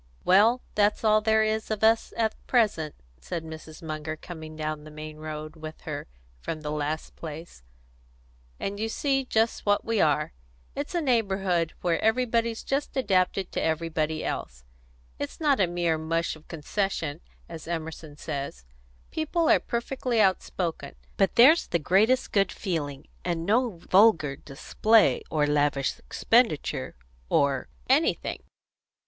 [0.25, 3.83] "Well, that's all there is of us at present," said Mrs.
[3.83, 6.07] Munger, coming down the main road with her
[6.39, 7.61] from the last place,
[8.59, 10.33] "and you see just what we are.
[10.73, 14.63] It's a neighbourhood where everybody's just adapted to everybody else.
[15.19, 18.65] It's not a mere mush of concession, as Emerson says;
[19.11, 25.45] people are perfectly outspoken; but there's the greatest good feeling, and no vulgar display, or
[25.45, 26.95] lavish expenditure,
[27.29, 28.41] or anything."